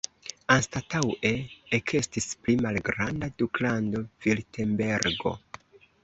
Anstataŭe 0.53 1.33
ekestis 1.77 2.25
pli 2.45 2.55
malgranda 2.61 3.29
duklando 3.41 4.01
Virtembergo. 4.25 5.35